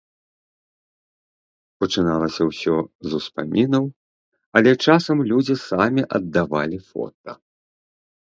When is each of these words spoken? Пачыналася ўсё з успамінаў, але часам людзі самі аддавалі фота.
Пачыналася 1.83 2.43
ўсё 2.51 2.75
з 3.11 3.19
успамінаў, 3.19 3.85
але 4.61 4.71
часам 4.85 5.17
людзі 5.33 5.55
самі 5.69 6.01
аддавалі 6.21 6.77
фота. 6.89 7.31